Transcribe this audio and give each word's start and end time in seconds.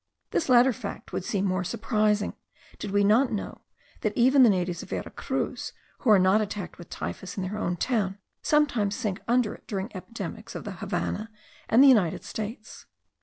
This 0.31 0.49
latter 0.49 0.73
fact 0.73 1.13
would 1.13 1.23
seem 1.23 1.45
more 1.45 1.63
surprising, 1.63 2.33
did 2.79 2.89
we 2.89 3.03
not 3.03 3.31
know, 3.31 3.61
that 3.99 4.17
even 4.17 4.41
the 4.41 4.49
natives 4.49 4.81
of 4.81 4.89
Vera 4.89 5.11
Cruz, 5.11 5.73
who 5.99 6.09
are 6.09 6.17
not 6.17 6.41
attacked 6.41 6.79
with 6.79 6.89
typhus 6.89 7.37
in 7.37 7.43
their 7.43 7.55
own 7.59 7.77
town, 7.77 8.17
sometimes 8.41 8.95
sink 8.95 9.21
under 9.27 9.53
it 9.53 9.67
during 9.67 9.89
the 9.89 9.97
epidemics 9.97 10.55
of 10.55 10.63
the 10.63 10.71
Havannah 10.81 11.29
and 11.69 11.83
the 11.83 11.87
United 11.89 12.23
States. 12.23 12.87